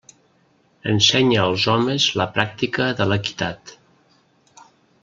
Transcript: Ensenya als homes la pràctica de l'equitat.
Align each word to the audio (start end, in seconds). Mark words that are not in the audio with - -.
Ensenya 0.93 1.43
als 1.43 1.67
homes 1.75 2.09
la 2.23 2.27
pràctica 2.39 2.89
de 3.03 3.09
l'equitat. 3.13 3.77